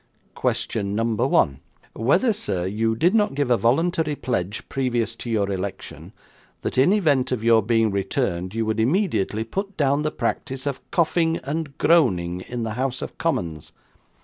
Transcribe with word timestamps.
'Question 0.33 0.95
number 0.95 1.27
one. 1.27 1.59
Whether, 1.93 2.33
sir, 2.33 2.65
you 2.65 2.95
did 2.95 3.13
not 3.13 3.35
give 3.35 3.51
a 3.51 3.55
voluntary 3.57 4.15
pledge 4.15 4.67
previous 4.67 5.15
to 5.17 5.29
your 5.29 5.51
election, 5.51 6.11
that 6.63 6.79
in 6.79 6.91
event 6.91 7.31
of 7.31 7.43
your 7.43 7.61
being 7.61 7.91
returned, 7.91 8.55
you 8.55 8.65
would 8.65 8.79
immediately 8.79 9.43
put 9.43 9.77
down 9.77 10.01
the 10.01 10.09
practice 10.09 10.65
of 10.65 10.81
coughing 10.89 11.37
and 11.43 11.77
groaning 11.77 12.41
in 12.47 12.63
the 12.63 12.71
House 12.73 13.03
of 13.03 13.15
Commons. 13.19 13.73